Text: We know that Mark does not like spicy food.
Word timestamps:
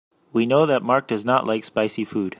We 0.33 0.47
know 0.47 0.65
that 0.65 0.81
Mark 0.81 1.05
does 1.09 1.25
not 1.25 1.45
like 1.45 1.63
spicy 1.63 2.05
food. 2.05 2.29